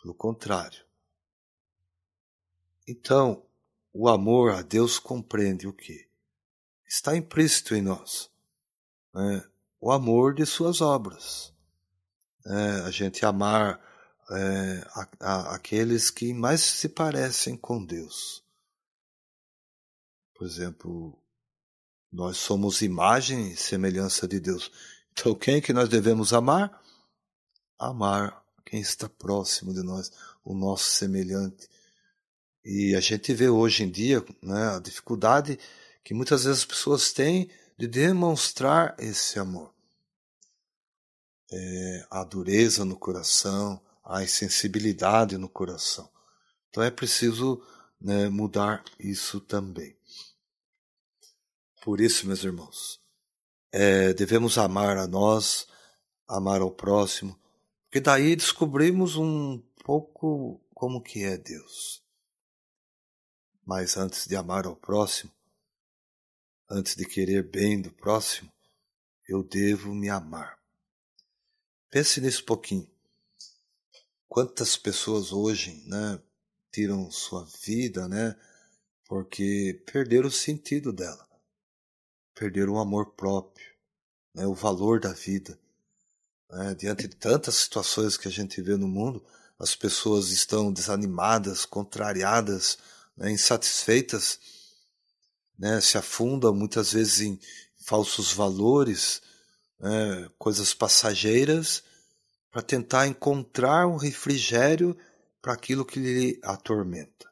Pelo 0.00 0.14
contrário. 0.14 0.82
Então, 2.88 3.44
o 3.92 4.08
amor 4.08 4.52
a 4.52 4.62
Deus 4.62 4.98
compreende 4.98 5.68
o 5.68 5.72
que? 5.74 6.08
Está 6.88 7.14
implícito 7.14 7.74
em 7.74 7.82
nós 7.82 8.30
né, 9.12 9.44
o 9.78 9.92
amor 9.92 10.32
de 10.32 10.46
suas 10.46 10.80
obras. 10.80 11.52
É, 12.46 12.86
a 12.86 12.90
gente 12.90 13.26
amar 13.26 13.93
é, 14.30 14.86
a, 14.94 15.08
a, 15.20 15.54
aqueles 15.54 16.10
que 16.10 16.32
mais 16.32 16.60
se 16.60 16.88
parecem 16.88 17.56
com 17.56 17.84
Deus. 17.84 18.42
Por 20.34 20.46
exemplo, 20.46 21.18
nós 22.10 22.36
somos 22.36 22.82
imagem 22.82 23.52
e 23.52 23.56
semelhança 23.56 24.26
de 24.26 24.40
Deus. 24.40 24.70
Então, 25.12 25.34
quem 25.34 25.60
que 25.60 25.72
nós 25.72 25.88
devemos 25.88 26.32
amar? 26.32 26.82
Amar 27.78 28.44
quem 28.64 28.80
está 28.80 29.08
próximo 29.08 29.72
de 29.72 29.82
nós, 29.82 30.10
o 30.44 30.54
nosso 30.54 30.90
semelhante. 30.90 31.68
E 32.64 32.94
a 32.94 33.00
gente 33.00 33.32
vê 33.34 33.48
hoje 33.48 33.84
em 33.84 33.90
dia 33.90 34.24
né, 34.42 34.76
a 34.76 34.78
dificuldade 34.78 35.58
que 36.02 36.14
muitas 36.14 36.44
vezes 36.44 36.60
as 36.60 36.64
pessoas 36.64 37.12
têm 37.12 37.50
de 37.78 37.86
demonstrar 37.86 38.94
esse 38.98 39.38
amor. 39.38 39.72
É, 41.52 42.06
a 42.10 42.24
dureza 42.24 42.84
no 42.84 42.96
coração, 42.96 43.80
a 44.04 44.22
insensibilidade 44.22 45.38
no 45.38 45.48
coração. 45.48 46.08
Então 46.68 46.82
é 46.82 46.90
preciso 46.90 47.62
né, 48.00 48.28
mudar 48.28 48.84
isso 48.98 49.40
também. 49.40 49.96
Por 51.82 52.00
isso, 52.00 52.26
meus 52.26 52.42
irmãos, 52.44 53.00
é, 53.72 54.12
devemos 54.12 54.58
amar 54.58 54.96
a 54.96 55.06
nós, 55.06 55.66
amar 56.26 56.60
ao 56.60 56.70
próximo, 56.70 57.38
porque 57.84 58.00
daí 58.00 58.36
descobrimos 58.36 59.16
um 59.16 59.62
pouco 59.84 60.60
como 60.74 61.02
que 61.02 61.24
é 61.24 61.36
Deus. 61.36 62.02
Mas 63.64 63.96
antes 63.96 64.26
de 64.26 64.36
amar 64.36 64.66
ao 64.66 64.76
próximo, 64.76 65.32
antes 66.70 66.94
de 66.94 67.06
querer 67.06 67.42
bem 67.42 67.80
do 67.80 67.90
próximo, 67.90 68.52
eu 69.28 69.42
devo 69.42 69.94
me 69.94 70.10
amar. 70.10 70.58
Pense 71.90 72.20
nisso 72.20 72.44
pouquinho. 72.44 72.93
Quantas 74.28 74.76
pessoas 74.76 75.32
hoje, 75.32 75.82
né, 75.86 76.20
tiram 76.72 77.10
sua 77.10 77.46
vida, 77.62 78.08
né, 78.08 78.36
porque 79.06 79.82
perderam 79.86 80.28
o 80.28 80.32
sentido 80.32 80.92
dela, 80.92 81.28
perderam 82.34 82.74
o 82.74 82.78
amor 82.78 83.14
próprio, 83.14 83.66
né, 84.34 84.46
o 84.46 84.54
valor 84.54 85.00
da 85.00 85.12
vida. 85.12 85.58
Né, 86.50 86.74
diante 86.74 87.08
de 87.08 87.16
tantas 87.16 87.56
situações 87.56 88.16
que 88.16 88.28
a 88.28 88.30
gente 88.30 88.60
vê 88.60 88.76
no 88.76 88.88
mundo, 88.88 89.24
as 89.58 89.74
pessoas 89.74 90.30
estão 90.30 90.72
desanimadas, 90.72 91.64
contrariadas, 91.64 92.78
né, 93.16 93.30
insatisfeitas 93.30 94.38
né, 95.58 95.80
se 95.80 95.96
afunda 95.96 96.52
muitas 96.52 96.92
vezes 96.92 97.20
em 97.20 97.38
falsos 97.78 98.32
valores, 98.32 99.22
né, 99.78 100.28
coisas 100.38 100.74
passageiras, 100.74 101.82
para 102.54 102.62
tentar 102.62 103.08
encontrar 103.08 103.88
um 103.88 103.96
refrigério 103.96 104.96
para 105.42 105.54
aquilo 105.54 105.84
que 105.84 105.98
lhe 105.98 106.40
atormenta. 106.40 107.28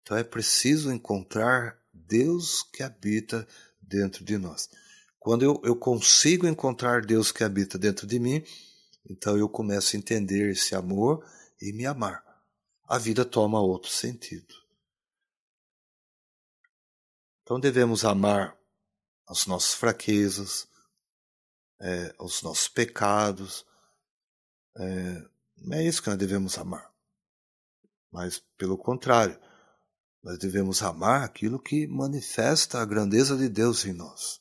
Então 0.00 0.16
é 0.16 0.22
preciso 0.22 0.92
encontrar 0.92 1.76
Deus 1.92 2.62
que 2.62 2.84
habita 2.84 3.44
dentro 3.82 4.24
de 4.24 4.38
nós. 4.38 4.70
Quando 5.18 5.42
eu, 5.42 5.60
eu 5.64 5.74
consigo 5.74 6.46
encontrar 6.46 7.04
Deus 7.04 7.32
que 7.32 7.42
habita 7.42 7.76
dentro 7.76 8.06
de 8.06 8.20
mim, 8.20 8.44
então 9.10 9.36
eu 9.36 9.48
começo 9.48 9.96
a 9.96 9.98
entender 9.98 10.52
esse 10.52 10.76
amor 10.76 11.28
e 11.60 11.72
me 11.72 11.84
amar. 11.84 12.24
A 12.86 12.98
vida 12.98 13.24
toma 13.24 13.60
outro 13.60 13.90
sentido. 13.90 14.54
Então 17.42 17.58
devemos 17.58 18.04
amar 18.04 18.56
as 19.26 19.46
nossas 19.46 19.74
fraquezas, 19.74 20.68
é, 21.80 22.14
os 22.20 22.40
nossos 22.42 22.68
pecados. 22.68 23.66
É, 24.78 25.24
não 25.58 25.76
é 25.76 25.84
isso 25.84 26.02
que 26.02 26.08
nós 26.08 26.18
devemos 26.18 26.58
amar. 26.58 26.90
Mas, 28.12 28.42
pelo 28.56 28.76
contrário, 28.78 29.38
nós 30.22 30.38
devemos 30.38 30.82
amar 30.82 31.22
aquilo 31.22 31.58
que 31.58 31.86
manifesta 31.86 32.80
a 32.80 32.84
grandeza 32.84 33.36
de 33.36 33.48
Deus 33.48 33.84
em 33.84 33.92
nós. 33.92 34.40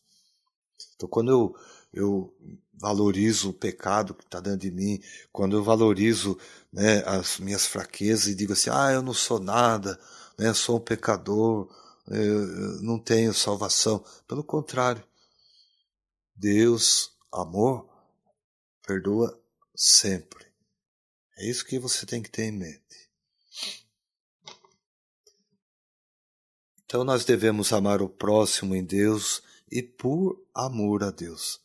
Então, 0.95 1.07
quando 1.07 1.31
eu, 1.31 1.55
eu 1.93 2.35
valorizo 2.73 3.49
o 3.49 3.53
pecado 3.53 4.13
que 4.13 4.23
está 4.23 4.39
dentro 4.39 4.59
de 4.59 4.71
mim, 4.71 4.99
quando 5.31 5.55
eu 5.55 5.63
valorizo 5.63 6.37
né, 6.71 7.03
as 7.05 7.39
minhas 7.39 7.65
fraquezas 7.65 8.27
e 8.27 8.35
digo 8.35 8.53
assim, 8.53 8.69
ah, 8.69 8.91
eu 8.91 9.01
não 9.01 9.13
sou 9.13 9.39
nada, 9.39 9.99
né, 10.37 10.53
sou 10.53 10.77
um 10.77 10.81
pecador, 10.81 11.69
eu 12.07 12.81
não 12.81 12.99
tenho 12.99 13.33
salvação. 13.33 14.03
Pelo 14.27 14.43
contrário, 14.43 15.03
Deus, 16.35 17.11
amor, 17.31 17.87
perdoa 18.85 19.39
sempre. 19.75 20.45
É 21.37 21.49
isso 21.49 21.65
que 21.65 21.77
você 21.77 22.05
tem 22.05 22.21
que 22.21 22.31
ter 22.31 22.45
em 22.45 22.51
mente. 22.51 23.09
Então 26.85 27.03
nós 27.03 27.25
devemos 27.25 27.73
amar 27.73 28.01
o 28.01 28.07
próximo 28.07 28.75
em 28.75 28.83
Deus 28.83 29.43
e 29.69 29.81
por 29.81 30.41
amor 30.53 31.03
a 31.03 31.11
Deus. 31.11 31.59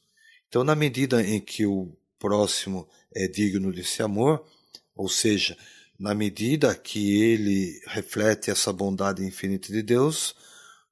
Então, 0.48 0.64
na 0.64 0.74
medida 0.74 1.22
em 1.22 1.40
que 1.40 1.64
o 1.64 1.96
próximo 2.18 2.88
é 3.14 3.28
digno 3.28 3.72
desse 3.72 4.02
amor, 4.02 4.44
ou 4.96 5.08
seja, 5.08 5.56
na 5.96 6.14
medida 6.14 6.74
que 6.74 7.22
ele 7.22 7.80
reflete 7.86 8.50
essa 8.50 8.72
bondade 8.72 9.24
infinita 9.24 9.72
de 9.72 9.82
Deus, 9.82 10.34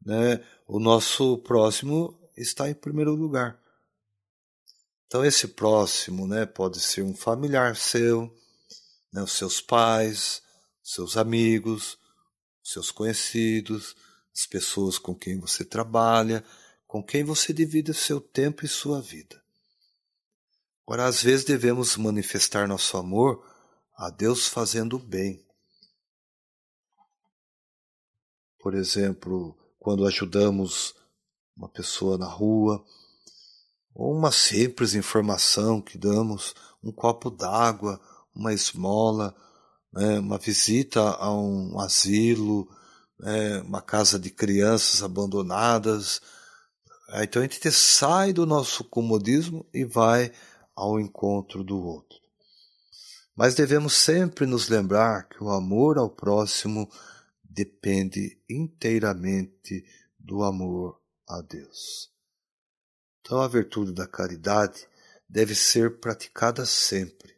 né, 0.04 0.44
o 0.66 0.78
nosso 0.78 1.38
próximo 1.38 2.16
está 2.36 2.70
em 2.70 2.74
primeiro 2.74 3.14
lugar. 3.14 3.60
Então, 5.08 5.24
esse 5.24 5.48
próximo 5.48 6.26
né, 6.26 6.44
pode 6.44 6.78
ser 6.80 7.02
um 7.02 7.14
familiar 7.14 7.74
seu, 7.74 8.30
né, 9.10 9.22
os 9.22 9.32
seus 9.32 9.58
pais, 9.58 10.42
seus 10.82 11.16
amigos, 11.16 11.98
seus 12.62 12.90
conhecidos, 12.90 13.96
as 14.36 14.46
pessoas 14.46 14.98
com 14.98 15.14
quem 15.14 15.40
você 15.40 15.64
trabalha, 15.64 16.44
com 16.86 17.02
quem 17.02 17.24
você 17.24 17.54
divide 17.54 17.94
seu 17.94 18.20
tempo 18.20 18.66
e 18.66 18.68
sua 18.68 19.00
vida. 19.00 19.42
Ora, 20.86 21.06
às 21.06 21.22
vezes 21.22 21.46
devemos 21.46 21.96
manifestar 21.96 22.68
nosso 22.68 22.94
amor 22.98 23.42
a 23.96 24.10
Deus 24.10 24.46
fazendo 24.46 24.96
o 24.96 24.98
bem. 24.98 25.42
Por 28.58 28.74
exemplo, 28.74 29.56
quando 29.78 30.06
ajudamos 30.06 30.94
uma 31.56 31.68
pessoa 31.68 32.18
na 32.18 32.28
rua, 32.28 32.84
ou 33.98 34.16
uma 34.16 34.30
simples 34.30 34.94
informação 34.94 35.80
que 35.82 35.98
damos, 35.98 36.54
um 36.80 36.92
copo 36.92 37.30
d'água, 37.30 38.00
uma 38.32 38.54
esmola, 38.54 39.34
né, 39.92 40.20
uma 40.20 40.38
visita 40.38 41.00
a 41.00 41.34
um 41.34 41.80
asilo, 41.80 42.70
né, 43.18 43.60
uma 43.62 43.82
casa 43.82 44.16
de 44.16 44.30
crianças 44.30 45.02
abandonadas. 45.02 46.22
Então 47.14 47.42
a 47.42 47.44
gente 47.44 47.72
sai 47.72 48.32
do 48.32 48.46
nosso 48.46 48.84
comodismo 48.84 49.66
e 49.74 49.84
vai 49.84 50.30
ao 50.76 51.00
encontro 51.00 51.64
do 51.64 51.76
outro. 51.76 52.20
Mas 53.34 53.56
devemos 53.56 53.94
sempre 53.94 54.46
nos 54.46 54.68
lembrar 54.68 55.28
que 55.28 55.42
o 55.42 55.50
amor 55.50 55.98
ao 55.98 56.08
próximo 56.08 56.88
depende 57.42 58.40
inteiramente 58.48 59.84
do 60.16 60.44
amor 60.44 61.00
a 61.28 61.40
Deus. 61.40 62.16
Então 63.28 63.42
a 63.42 63.46
virtude 63.46 63.92
da 63.92 64.06
caridade 64.06 64.88
deve 65.28 65.54
ser 65.54 66.00
praticada 66.00 66.64
sempre. 66.64 67.36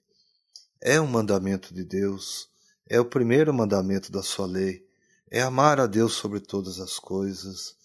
É 0.81 1.01
um 1.01 1.07
mandamento 1.09 1.75
de 1.75 1.83
Deus, 1.83 2.49
é 2.89 3.01
o 3.01 3.05
primeiro 3.05 3.53
mandamento 3.53 4.13
da 4.13 4.23
sua 4.23 4.47
lei 4.47 4.89
é 5.29 5.43
amar 5.43 5.81
a 5.81 5.89
Deus 5.89 6.13
sobre 6.13 6.39
todas 6.39 6.79
as 6.79 6.97
coisas. 6.97 7.77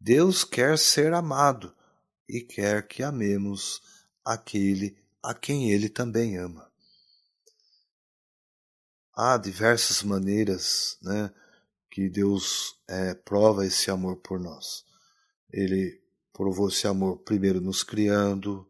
Deus 0.00 0.42
quer 0.42 0.78
ser 0.78 1.12
amado 1.12 1.74
e 2.26 2.40
quer 2.40 2.88
que 2.88 3.02
amemos 3.02 3.82
aquele 4.24 4.96
a 5.22 5.34
quem 5.34 5.70
ele 5.70 5.90
também 5.90 6.38
ama. 6.38 6.66
Há 9.14 9.36
diversas 9.36 10.02
maneiras 10.02 10.96
né, 11.02 11.30
que 11.90 12.08
Deus 12.08 12.80
é, 12.88 13.12
prova 13.12 13.66
esse 13.66 13.90
amor 13.90 14.16
por 14.16 14.40
nós. 14.40 14.82
Ele 15.52 16.00
provou 16.40 16.68
esse 16.68 16.86
amor 16.86 17.18
primeiro 17.18 17.60
nos 17.60 17.84
criando, 17.84 18.66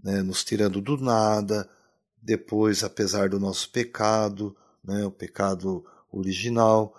né, 0.00 0.22
nos 0.22 0.44
tirando 0.44 0.80
do 0.80 0.96
nada, 0.96 1.68
depois, 2.22 2.84
apesar 2.84 3.28
do 3.28 3.40
nosso 3.40 3.70
pecado, 3.70 4.56
né, 4.84 5.04
o 5.04 5.10
pecado 5.10 5.84
original, 6.12 6.94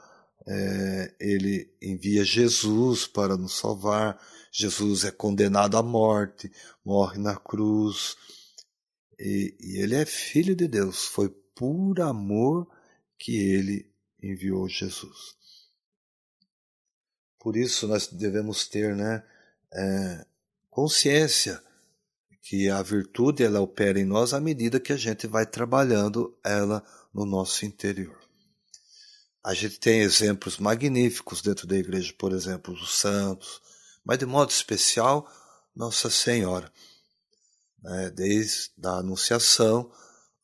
é, 0.46 1.16
ele 1.22 1.74
envia 1.82 2.26
Jesus 2.26 3.08
para 3.08 3.38
nos 3.38 3.54
salvar. 3.54 4.22
Jesus 4.52 5.06
é 5.06 5.12
condenado 5.12 5.78
à 5.78 5.82
morte, 5.82 6.52
morre 6.84 7.18
na 7.18 7.38
cruz. 7.38 8.18
E, 9.18 9.56
e 9.58 9.78
ele 9.78 9.96
é 9.96 10.06
filho 10.06 10.54
de 10.54 10.68
Deus. 10.68 11.06
Foi 11.06 11.30
por 11.56 12.02
amor 12.02 12.68
que 13.18 13.38
ele 13.38 13.90
enviou 14.22 14.68
Jesus. 14.68 15.38
Por 17.40 17.56
isso 17.56 17.88
nós 17.88 18.08
devemos 18.08 18.68
ter 18.68 18.94
né, 18.98 19.24
é, 19.74 20.26
consciência 20.70 21.62
que 22.42 22.70
a 22.70 22.82
virtude 22.82 23.44
ela 23.44 23.62
opera 23.62 24.00
em 24.00 24.06
nós 24.06 24.34
à 24.34 24.40
medida 24.40 24.80
que 24.80 24.94
a 24.94 24.98
gente 24.98 25.28
vai 25.28 25.46
trabalhando 25.46 26.38
ela 26.44 26.84
no 27.14 27.26
nosso 27.26 27.66
interior. 27.66 28.18
A 29.44 29.54
gente 29.54 29.80
tem 29.80 30.02
exemplos 30.02 30.58
magníficos 30.58 31.42
dentro 31.42 31.68
da 31.68 31.76
igreja, 31.76 32.14
por 32.18 32.32
exemplo, 32.32 32.74
os 32.74 32.98
santos, 32.98 33.62
mas 34.04 34.18
de 34.18 34.26
modo 34.26 34.52
especial, 34.52 35.30
Nossa 35.76 36.10
Senhora. 36.10 36.72
Né? 37.82 38.10
Desde 38.12 38.72
a 38.84 39.00
Anunciação 39.00 39.92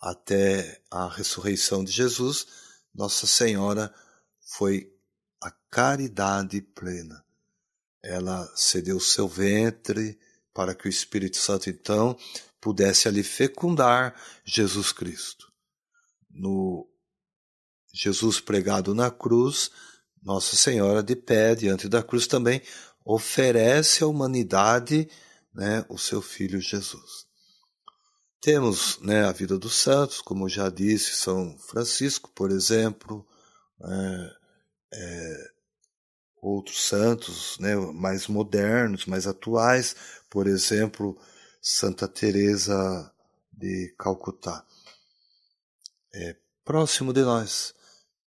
até 0.02 0.82
a 0.90 1.08
ressurreição 1.08 1.84
de 1.84 1.92
Jesus, 1.92 2.48
Nossa 2.94 3.28
Senhora 3.28 3.94
foi 4.58 4.94
a 5.42 5.52
caridade 5.70 6.62
plena. 6.62 7.24
Ela 8.04 8.52
cedeu 8.56 9.00
seu 9.00 9.28
ventre 9.28 10.18
para 10.54 10.74
que 10.74 10.88
o 10.88 10.90
Espírito 10.90 11.38
Santo 11.38 11.70
então 11.70 12.18
pudesse 12.60 13.08
ali 13.08 13.24
fecundar 13.24 14.16
Jesus 14.44 14.92
Cristo. 14.92 15.52
No 16.30 16.88
Jesus 17.94 18.40
pregado 18.40 18.94
na 18.94 19.10
cruz, 19.10 19.72
Nossa 20.22 20.56
Senhora 20.56 21.02
de 21.02 21.16
pé 21.16 21.56
diante 21.56 21.88
da 21.88 22.04
cruz 22.04 22.28
também 22.28 22.62
oferece 23.04 24.04
à 24.04 24.08
humanidade 24.08 25.10
né, 25.54 25.86
o 25.90 25.98
seu 25.98 26.22
Filho 26.22 26.62
Jesus. 26.62 27.28
Temos 28.42 29.00
né, 29.02 29.26
a 29.26 29.32
vida 29.32 29.58
dos 29.58 29.76
santos, 29.76 30.22
como 30.22 30.48
já 30.48 30.70
disse, 30.70 31.16
São 31.16 31.58
Francisco, 31.60 32.30
por 32.34 32.52
exemplo, 32.52 33.26
é, 33.82 34.32
é, 34.94 35.52
outros 36.42 36.82
santos 36.88 37.58
né, 37.60 37.76
mais 37.76 38.28
modernos, 38.28 39.06
mais 39.06 39.28
atuais, 39.28 39.96
por 40.30 40.48
exemplo, 40.48 41.18
Santa 41.62 42.08
Teresa 42.08 43.12
de 43.52 43.94
Calcutá. 43.98 44.66
É 46.14 46.36
próximo 46.64 47.12
de 47.14 47.22
nós. 47.22 47.74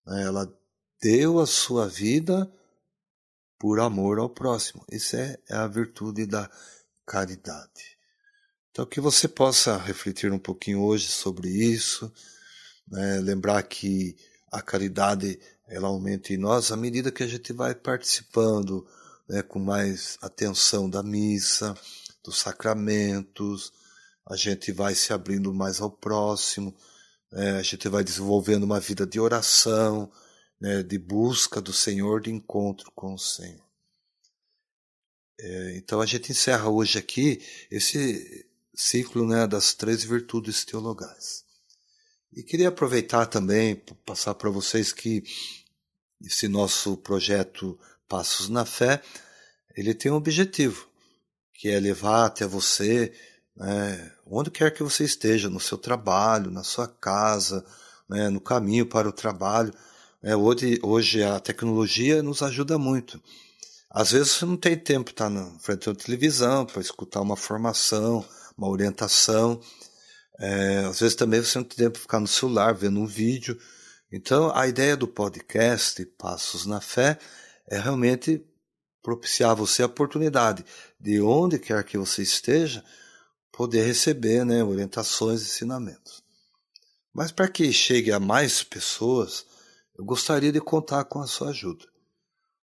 Né? 0.07 0.25
Ela 0.25 0.53
deu 1.01 1.40
a 1.40 1.46
sua 1.46 1.88
vida 1.88 2.53
por 3.59 3.81
amor 3.81 4.18
ao 4.18 4.29
próximo. 4.29 4.85
Isso 4.90 5.16
é, 5.16 5.38
é 5.48 5.55
a 5.55 5.66
virtude 5.66 6.27
da 6.27 6.51
caridade. 7.07 7.98
Então, 8.70 8.87
que 8.87 9.01
você 9.01 9.29
possa 9.29 9.77
refletir 9.77 10.33
um 10.33 10.38
pouquinho 10.38 10.83
hoje 10.83 11.07
sobre 11.09 11.48
isso, 11.48 12.12
né? 12.88 13.20
lembrar 13.20 13.62
que 13.62 14.16
a 14.51 14.61
caridade 14.61 15.38
ela 15.68 15.88
aumenta 15.88 16.33
em 16.33 16.37
nós 16.37 16.70
à 16.70 16.77
medida 16.77 17.12
que 17.12 17.22
a 17.22 17.27
gente 17.27 17.53
vai 17.53 17.75
participando 17.75 18.87
né? 19.29 19.42
com 19.42 19.59
mais 19.59 20.18
atenção 20.20 20.88
da 20.88 21.03
missa, 21.03 21.75
dos 22.22 22.38
sacramentos, 22.38 23.72
a 24.27 24.37
gente 24.37 24.70
vai 24.72 24.94
se 24.94 25.12
abrindo 25.12 25.53
mais 25.53 25.81
ao 25.81 25.90
próximo, 25.90 26.75
é, 27.33 27.51
a 27.53 27.62
gente 27.62 27.88
vai 27.88 28.05
desenvolvendo 28.05 28.64
uma 28.64 28.79
vida 28.79 29.07
de 29.07 29.18
oração, 29.18 30.11
né, 30.61 30.83
de 30.83 30.98
busca 30.98 31.61
do 31.61 31.72
Senhor, 31.72 32.20
de 32.20 32.31
encontro 32.31 32.92
com 32.94 33.14
o 33.14 33.18
Senhor. 33.18 33.66
É, 35.40 35.77
então 35.77 36.01
a 36.01 36.07
gente 36.07 36.31
encerra 36.31 36.68
hoje 36.68 36.98
aqui 36.98 37.42
esse 37.70 38.46
ciclo 38.75 39.27
né, 39.27 39.46
das 39.46 39.75
três 39.75 40.05
virtudes 40.05 40.64
teologais. 40.64 41.44
E 42.35 42.42
queria 42.42 42.68
aproveitar 42.68 43.27
também 43.27 43.77
para 43.77 43.95
passar 44.07 44.35
para 44.35 44.49
vocês 44.49 44.90
que 44.90 45.23
esse 46.25 46.49
nosso 46.49 46.97
projeto 46.97 47.79
Passos 48.09 48.49
na 48.49 48.64
Fé 48.64 49.03
ele 49.77 49.95
tem 49.95 50.11
um 50.11 50.16
objetivo, 50.16 50.87
que 51.55 51.68
é 51.68 51.79
levar 51.79 52.27
até 52.27 52.47
você, 52.47 53.12
né, 53.57 54.12
onde 54.27 54.51
quer 54.51 54.73
que 54.73 54.83
você 54.83 55.05
esteja, 55.05 55.49
no 55.49 55.61
seu 55.61 55.79
trabalho, 55.79 56.51
na 56.51 56.62
sua 56.62 56.87
casa, 56.87 57.64
né, 58.09 58.29
no 58.29 58.40
caminho 58.40 58.87
para 58.87 59.09
o 59.09 59.12
trabalho. 59.12 59.73
É, 60.23 60.37
hoje, 60.37 60.79
hoje 60.83 61.23
a 61.23 61.40
tecnologia 61.40 62.23
nos 62.23 62.42
ajuda 62.42 62.79
muito. 62.79 63.21
Às 63.90 64.12
vezes 64.12 64.33
você 64.33 64.47
não 64.47 64.57
tem 64.57 64.77
tempo 64.77 65.07
de 65.07 65.12
estar 65.12 65.29
na 65.29 65.51
frente 65.59 65.87
da 65.87 65.95
televisão 65.95 66.64
para 66.64 66.81
escutar 66.81 67.21
uma 67.21 67.37
formação, 67.37 68.25
uma 68.57 68.68
orientação. 68.68 69.61
É, 70.38 70.79
às 70.88 71.01
vezes 71.01 71.14
também 71.14 71.40
você 71.40 71.59
não 71.59 71.64
tem 71.64 71.77
tempo 71.77 71.95
de 71.95 72.03
ficar 72.03 72.21
no 72.21 72.27
celular 72.27 72.75
vendo 72.75 73.01
um 73.01 73.07
vídeo. 73.07 73.59
Então 74.11 74.55
a 74.55 74.66
ideia 74.66 74.97
do 74.97 75.07
podcast 75.07 76.05
Passos 76.18 76.66
na 76.66 76.81
Fé 76.81 77.18
é 77.68 77.79
realmente 77.79 78.45
propiciar 79.03 79.51
a 79.51 79.55
você 79.55 79.83
a 79.83 79.87
oportunidade 79.87 80.64
de 80.99 81.21
onde 81.21 81.59
quer 81.59 81.83
que 81.85 81.99
você 81.99 82.23
esteja 82.23 82.85
poder 83.51 83.85
receber 83.85 84.45
né, 84.45 84.64
orientações 84.64 85.42
ensinamentos. 85.42 86.23
Mas 87.12 87.31
para 87.31 87.49
que 87.49 87.71
chegue 87.73 88.11
a 88.11 88.18
mais 88.18 88.62
pessoas, 88.62 89.45
eu 89.97 90.05
gostaria 90.05 90.51
de 90.51 90.61
contar 90.61 91.05
com 91.05 91.21
a 91.21 91.27
sua 91.27 91.51
ajuda. 91.51 91.85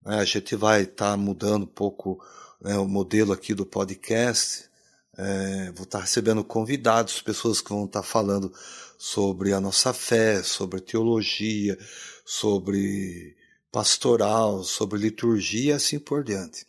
É, 0.06 0.16
a 0.16 0.24
gente 0.24 0.54
vai 0.54 0.82
estar 0.82 1.12
tá 1.12 1.16
mudando 1.16 1.62
um 1.62 1.66
pouco 1.66 2.22
né, 2.60 2.76
o 2.76 2.86
modelo 2.86 3.32
aqui 3.32 3.54
do 3.54 3.64
podcast. 3.64 4.68
É, 5.16 5.72
vou 5.72 5.84
estar 5.84 5.98
tá 5.98 6.00
recebendo 6.00 6.42
convidados, 6.42 7.22
pessoas 7.22 7.60
que 7.60 7.70
vão 7.70 7.84
estar 7.84 8.02
tá 8.02 8.06
falando 8.06 8.52
sobre 8.98 9.52
a 9.52 9.60
nossa 9.60 9.92
fé, 9.92 10.42
sobre 10.42 10.80
teologia, 10.80 11.78
sobre 12.24 13.36
pastoral, 13.70 14.64
sobre 14.64 14.98
liturgia 14.98 15.72
e 15.72 15.76
assim 15.76 15.98
por 15.98 16.24
diante. 16.24 16.66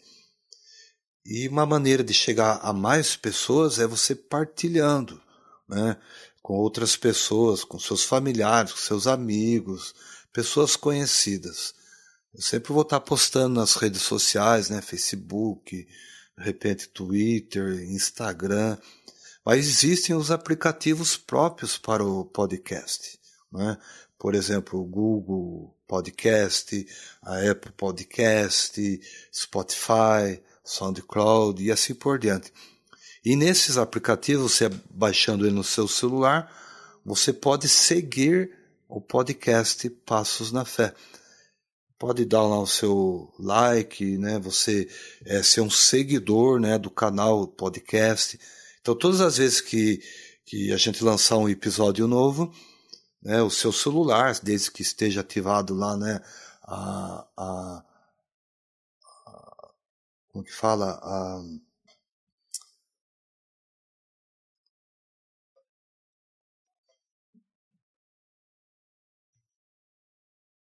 E 1.26 1.48
uma 1.48 1.66
maneira 1.66 2.04
de 2.04 2.14
chegar 2.14 2.60
a 2.62 2.72
mais 2.72 3.16
pessoas 3.16 3.80
é 3.80 3.88
você 3.88 4.14
partilhando, 4.14 5.20
né, 5.68 5.98
com 6.42 6.54
outras 6.54 6.96
pessoas, 6.96 7.64
com 7.64 7.80
seus 7.80 8.04
familiares, 8.04 8.74
com 8.74 8.78
seus 8.78 9.08
amigos, 9.08 9.96
pessoas 10.32 10.76
conhecidas. 10.76 11.74
Eu 12.34 12.42
sempre 12.42 12.74
vou 12.74 12.84
estar 12.84 13.00
postando 13.00 13.56
nas 13.56 13.76
redes 13.76 14.02
sociais, 14.02 14.70
né? 14.70 14.82
Facebook, 14.82 15.88
de 16.38 16.44
repente 16.44 16.90
Twitter, 16.90 17.84
Instagram. 17.84 18.78
Mas 19.46 19.68
existem 19.68 20.16
os 20.16 20.32
aplicativos 20.32 21.16
próprios 21.16 21.78
para 21.78 22.04
o 22.04 22.26
podcast. 22.26 23.20
Né? 23.52 23.78
Por 24.18 24.34
exemplo, 24.34 24.80
o 24.80 24.86
Google 24.86 25.76
Podcast, 25.88 26.88
a 27.22 27.52
Apple 27.52 27.72
Podcast, 27.74 29.02
Spotify, 29.32 30.42
SoundCloud 30.64 31.64
e 31.64 31.72
assim 31.72 31.94
por 31.94 32.18
diante. 32.18 32.52
E 33.24 33.36
nesses 33.36 33.78
aplicativos, 33.78 34.54
você 34.54 34.70
baixando 34.90 35.46
ele 35.46 35.56
no 35.56 35.64
seu 35.64 35.88
celular, 35.88 36.52
você 37.06 37.32
pode 37.32 37.70
seguir 37.70 38.52
o 38.88 39.00
podcast 39.00 39.90
Passos 39.90 40.52
na 40.52 40.66
Fé. 40.66 40.94
Pode 41.98 42.26
dar 42.26 42.44
lá 42.44 42.60
o 42.60 42.68
seu 42.68 43.34
like, 43.40 44.18
né? 44.18 44.38
Você 44.40 44.90
é, 45.26 45.42
ser 45.42 45.62
um 45.62 45.70
seguidor, 45.70 46.60
né, 46.60 46.78
do 46.78 46.90
canal 46.90 47.48
podcast. 47.48 48.40
Então, 48.82 48.94
todas 48.96 49.22
as 49.22 49.38
vezes 49.38 49.62
que, 49.62 50.02
que 50.46 50.74
a 50.74 50.78
gente 50.78 51.04
lançar 51.04 51.38
um 51.38 51.50
episódio 51.50 52.08
novo, 52.08 52.54
né, 53.22 53.42
o 53.42 53.50
seu 53.50 53.72
celular, 53.72 54.38
desde 54.44 54.72
que 54.72 54.82
esteja 54.82 55.22
ativado 55.22 55.74
lá, 55.74 55.98
né, 55.98 56.22
a, 56.64 57.28
a, 57.38 57.84
a 59.26 59.72
como 60.28 60.44
que 60.44 60.54
fala, 60.54 61.00
a 61.02 61.42